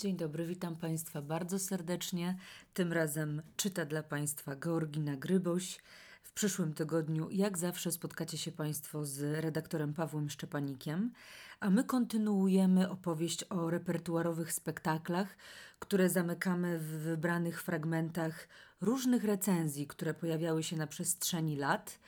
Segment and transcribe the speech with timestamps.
[0.00, 2.36] Dzień dobry, witam Państwa bardzo serdecznie.
[2.74, 5.78] Tym razem czyta dla Państwa Georgina Gryboś.
[6.22, 11.12] W przyszłym tygodniu, jak zawsze, spotkacie się Państwo z redaktorem Pawłem Szczepanikiem,
[11.60, 15.36] a my kontynuujemy opowieść o repertuarowych spektaklach,
[15.78, 18.48] które zamykamy w wybranych fragmentach
[18.80, 21.98] różnych recenzji, które pojawiały się na przestrzeni lat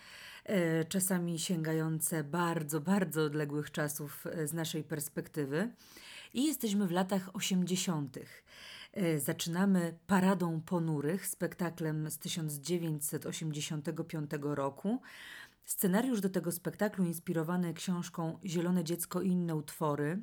[0.45, 5.73] e, czasami sięgające bardzo, bardzo odległych czasów e, z naszej perspektywy.
[6.35, 8.19] I jesteśmy w latach 80.
[8.93, 15.01] E, zaczynamy Paradą Ponurych, spektaklem z 1985 roku.
[15.65, 20.23] Scenariusz do tego spektaklu inspirowany książką Zielone dziecko i inne utwory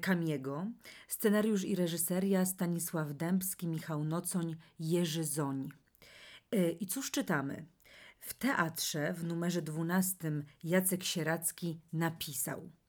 [0.00, 0.66] Kamiego.
[1.08, 5.68] Scenariusz i reżyseria Stanisław Dębski, Michał Nocoń, Jerzy Zoń.
[6.80, 7.64] I cóż czytamy?
[8.20, 10.32] W teatrze w numerze 12
[10.64, 12.68] Jacek Sieracki napisał–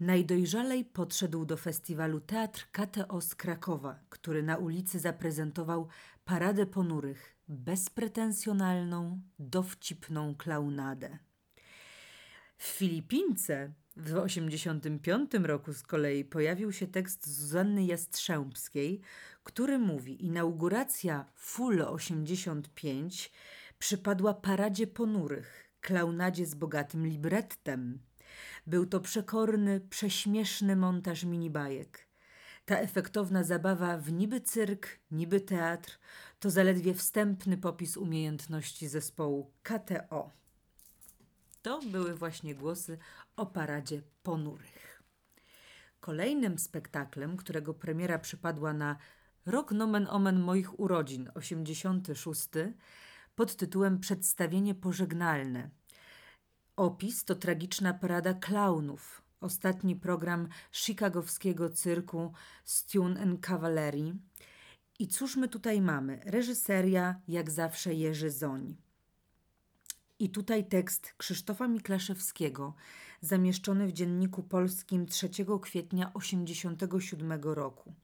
[0.00, 5.88] Najdojrzalej podszedł do festiwalu Teatr KTO z Krakowa, który na ulicy zaprezentował
[6.24, 11.18] paradę ponurych, bezpretensjonalną, dowcipną klaunadę.
[12.56, 19.00] W Filipince w 1985 roku z kolei pojawił się tekst Zuzanny Jastrzębskiej,
[19.44, 23.32] który mówi: Inauguracja Full 85
[23.78, 27.98] przypadła paradzie ponurych, klaunadzie z bogatym librettem.
[28.66, 32.08] Był to przekorny, prześmieszny montaż minibajek.
[32.64, 35.98] Ta efektowna zabawa w niby cyrk, niby teatr
[36.40, 40.30] to zaledwie wstępny popis umiejętności zespołu KTO.
[41.62, 42.98] To były właśnie głosy
[43.36, 45.02] o paradzie ponurych.
[46.00, 48.96] Kolejnym spektaklem, którego premiera przypadła na
[49.46, 52.48] rok nomen omen moich urodzin, 86,
[53.34, 55.70] pod tytułem Przedstawienie pożegnalne–
[56.76, 59.22] Opis to tragiczna parada klaunów.
[59.40, 62.32] Ostatni program chicagowskiego cyrku
[62.64, 64.14] Stune and Cavalry.
[64.98, 66.20] I cóż my tutaj mamy?
[66.24, 68.76] Reżyseria, jak zawsze, Jerzy Zoń.
[70.18, 72.74] I tutaj tekst Krzysztofa Miklaszewskiego,
[73.20, 75.28] zamieszczony w Dzienniku Polskim 3
[75.62, 77.94] kwietnia 1987 roku.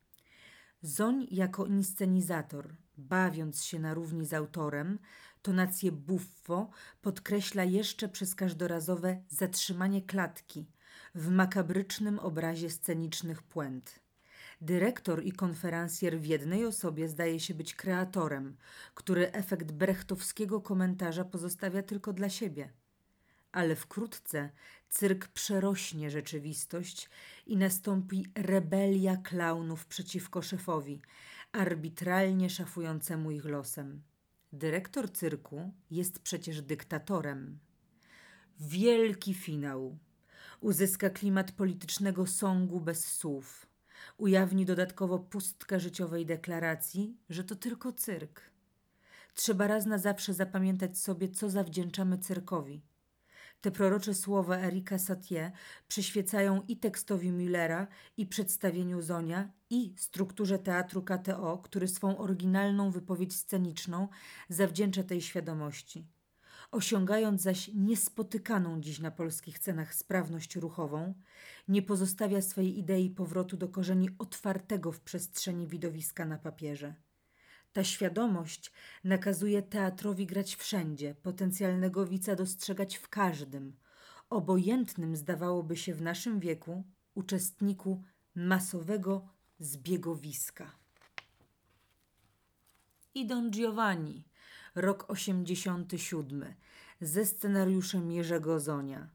[0.82, 4.98] Zoń jako inscenizator, bawiąc się na równi z autorem,
[5.42, 6.70] tonację buffo
[7.02, 10.66] podkreśla jeszcze przez każdorazowe zatrzymanie klatki
[11.14, 14.00] w makabrycznym obrazie scenicznych puent.
[14.60, 18.56] Dyrektor i konferencjer w jednej osobie zdaje się być kreatorem,
[18.94, 22.72] który efekt brechtowskiego komentarza pozostawia tylko dla siebie.
[23.52, 24.50] Ale wkrótce
[24.90, 27.10] cyrk przerośnie rzeczywistość
[27.46, 31.02] i nastąpi rebelia klaunów przeciwko szefowi,
[31.52, 34.02] arbitralnie szafującemu ich losem.
[34.52, 37.58] Dyrektor cyrku jest przecież dyktatorem.
[38.60, 39.98] Wielki finał.
[40.60, 43.66] Uzyska klimat politycznego sągu bez słów.
[44.18, 48.42] Ujawni dodatkowo pustkę życiowej deklaracji, że to tylko cyrk.
[49.34, 52.82] Trzeba raz na zawsze zapamiętać sobie, co zawdzięczamy cyrkowi–
[53.60, 55.52] te prorocze słowa Erika Satie
[55.88, 63.36] przyświecają i tekstowi Müllera, i przedstawieniu Zonia, i strukturze teatru KTO, który swą oryginalną wypowiedź
[63.36, 64.08] sceniczną
[64.48, 66.06] zawdzięcza tej świadomości.
[66.70, 71.14] Osiągając zaś niespotykaną dziś na polskich scenach sprawność ruchową,
[71.68, 76.94] nie pozostawia swej idei powrotu do korzeni otwartego w przestrzeni widowiska na papierze.
[77.72, 78.72] Ta świadomość
[79.04, 83.76] nakazuje teatrowi grać wszędzie, potencjalnego wica dostrzegać w każdym,
[84.30, 88.02] obojętnym zdawałoby się w naszym wieku uczestniku
[88.34, 90.72] masowego zbiegowiska.
[93.14, 94.24] I Don Giovanni,
[94.74, 96.54] rok 87,
[97.00, 99.08] ze scenariuszem Jerzego Zonia.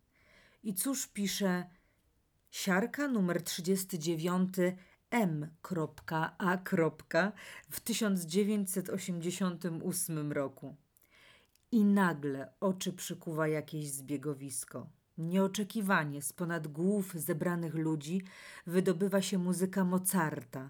[0.64, 1.70] I cóż pisze
[2.52, 4.50] Siarka numer 39
[5.16, 6.58] M.A.
[7.70, 10.76] w 1988 roku.
[11.72, 14.90] I nagle oczy przykuwa jakieś zbiegowisko.
[15.18, 18.22] Nieoczekiwanie z ponad głów zebranych ludzi
[18.68, 20.70] wydobywa się muzyka Mozarta,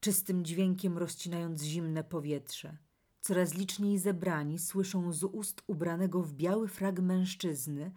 [0.00, 2.76] czystym dźwiękiem rozcinając zimne powietrze.
[3.20, 7.92] Coraz liczniej zebrani słyszą z ust ubranego w biały frag mężczyzny,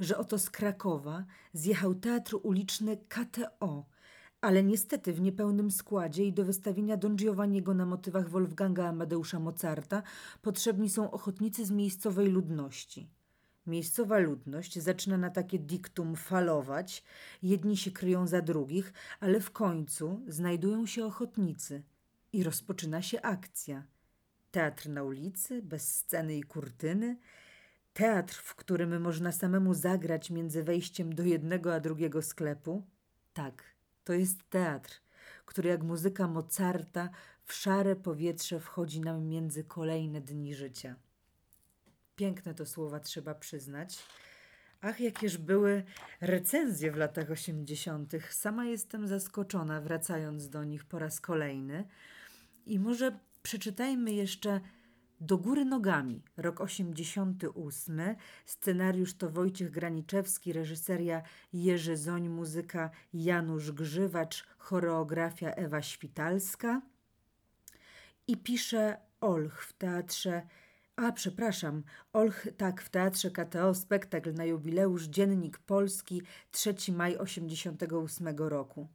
[0.00, 3.91] że oto z Krakowa zjechał teatr uliczny KTO,
[4.42, 10.02] ale niestety w niepełnym składzie i do wystawienia Don Giovanniego na motywach Wolfganga Amadeusza Mozarta
[10.42, 13.08] potrzebni są ochotnicy z miejscowej ludności.
[13.66, 17.04] Miejscowa ludność zaczyna na takie diktum falować,
[17.42, 21.82] jedni się kryją za drugich, ale w końcu znajdują się ochotnicy
[22.32, 23.86] i rozpoczyna się akcja.
[24.50, 27.16] Teatr na ulicy, bez sceny i kurtyny,
[27.92, 32.82] teatr, w którym można samemu zagrać między wejściem do jednego a drugiego sklepu.
[33.32, 33.72] Tak,
[34.04, 35.00] to jest teatr,
[35.46, 37.08] który jak muzyka Mozarta
[37.44, 40.96] w szare powietrze wchodzi nam między kolejne dni życia.
[42.16, 43.98] Piękne to słowa trzeba przyznać.
[44.80, 45.84] Ach, jakież były
[46.20, 48.12] recenzje w latach 80.
[48.30, 51.84] Sama jestem zaskoczona, wracając do nich po raz kolejny.
[52.66, 54.60] I może przeczytajmy jeszcze
[55.24, 58.00] Do góry nogami, rok 88.
[58.46, 61.22] Scenariusz to Wojciech Graniczewski, reżyseria
[61.52, 66.82] Jerzy Zoń, muzyka Janusz Grzywacz, choreografia Ewa Świtalska.
[68.26, 70.42] I pisze Olch w teatrze
[70.96, 71.82] a, przepraszam.
[72.12, 78.88] Olch, tak, w Teatrze KTO spektakl na jubileusz Dziennik Polski 3 maj 88 roku.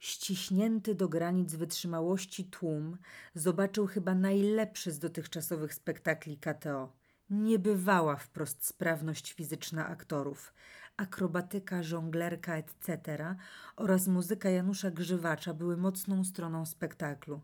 [0.00, 2.98] Ściśnięty do granic wytrzymałości tłum
[3.34, 6.92] zobaczył chyba najlepszy z dotychczasowych spektakli KTO.
[7.30, 10.54] Niebywała wprost sprawność fizyczna aktorów,
[10.96, 13.36] akrobatyka, żonglerka, etc.
[13.76, 17.40] oraz muzyka Janusza Grzywacza były mocną stroną spektaklu.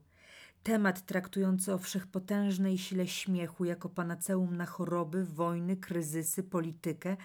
[0.62, 7.16] Temat traktujący o wszechpotężnej sile śmiechu jako panaceum na choroby, wojny, kryzysy, politykę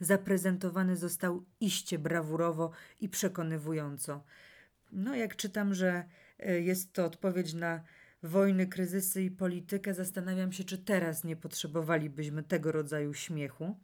[0.00, 4.24] zaprezentowany został iście brawurowo i przekonywująco.
[4.92, 6.04] No, jak czytam, że
[6.38, 7.80] e, jest to odpowiedź na
[8.22, 13.76] wojny, kryzysy i politykę, zastanawiam się, czy teraz nie potrzebowalibyśmy tego rodzaju śmiechu.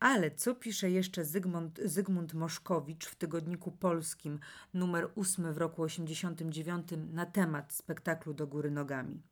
[0.00, 4.38] Ale co pisze jeszcze Zygmunt, Zygmunt Moszkowicz w tygodniku polskim,
[4.74, 9.22] numer 8 w roku 89 na temat spektaklu Do Góry Nogami?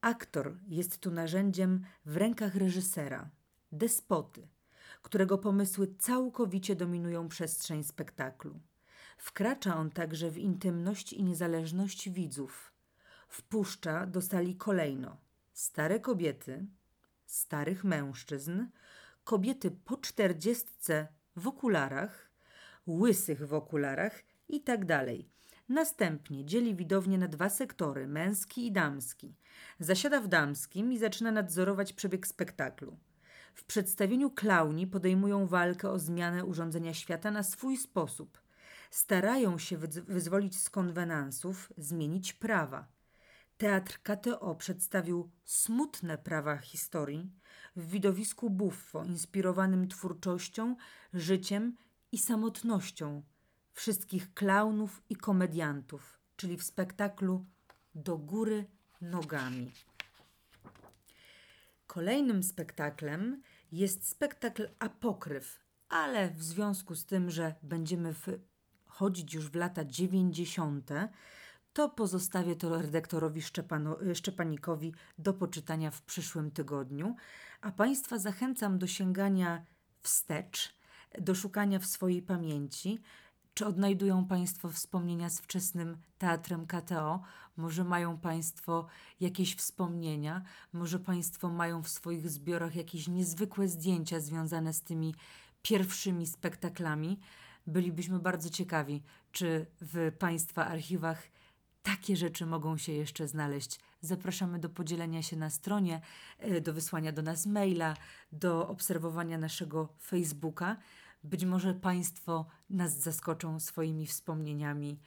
[0.00, 3.30] Aktor jest tu narzędziem w rękach reżysera,
[3.72, 4.48] despoty,
[5.02, 8.60] którego pomysły całkowicie dominują przestrzeń spektaklu.
[9.18, 12.72] Wkracza on także w intymność i niezależność widzów.
[13.28, 15.16] Wpuszcza do sali kolejno
[15.54, 16.66] stare kobiety,
[17.26, 18.66] starych mężczyzn,
[19.24, 22.30] kobiety po czterdziestce w okularach,
[22.86, 24.80] łysych w okularach i tak.
[25.68, 29.34] Następnie dzieli widownię na dwa sektory, męski i damski.
[29.80, 32.98] Zasiada w damskim i zaczyna nadzorować przebieg spektaklu.
[33.54, 38.43] W przedstawieniu klauni podejmują walkę o zmianę urządzenia świata na swój sposób.
[38.94, 39.76] Starają się
[40.06, 42.86] wyzwolić z konwenansów, zmienić prawa.
[43.58, 47.32] Teatr KTO przedstawił smutne prawa historii
[47.76, 50.76] w widowisku buffo, inspirowanym twórczością,
[51.14, 51.76] życiem
[52.12, 53.22] i samotnością
[53.72, 57.46] wszystkich klaunów i komediantów, czyli w spektaklu
[57.94, 58.64] Do góry
[59.00, 59.70] nogami.
[61.86, 63.42] Kolejnym spektaklem
[63.72, 68.14] jest spektakl Apokryf, ale w związku z tym, że będziemy
[68.94, 70.90] wchodzić już w lata 90.,
[71.72, 77.16] to pozostawię to redaktorowi Szczepano, Szczepanikowi do poczytania w przyszłym tygodniu,
[77.60, 79.64] a Państwa zachęcam do sięgania
[80.02, 80.74] wstecz,
[81.18, 82.98] do szukania w swojej pamięci.
[83.54, 87.22] Czy odnajdują Państwo wspomnienia z wczesnym teatrem KTO?
[87.56, 88.86] Może mają Państwo
[89.20, 90.42] jakieś wspomnienia?
[90.72, 95.14] Może Państwo mają w swoich zbiorach jakieś niezwykłe zdjęcia związane z tymi
[95.62, 97.20] pierwszymi spektaklami?
[97.66, 99.02] Bylibyśmy bardzo ciekawi,
[99.32, 101.22] czy w Państwa archiwach
[101.82, 103.80] takie rzeczy mogą się jeszcze znaleźć.
[104.00, 106.00] Zapraszamy do podzielenia się na stronie,
[106.38, 107.96] e, do wysłania do nas maila,
[108.32, 110.76] do obserwowania naszego Facebooka.
[111.24, 115.00] Być może Państwo nas zaskoczą swoimi wspomnieniami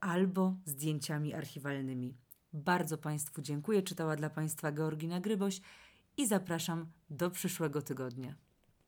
[0.00, 2.14] albo zdjęciami archiwalnymi.
[2.52, 3.82] Bardzo Państwu dziękuję.
[3.82, 5.60] Czytała dla Państwa Georgina Gryboś
[6.16, 8.34] i zapraszam do przyszłego tygodnia.